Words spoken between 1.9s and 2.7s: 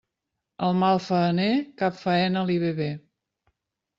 faena li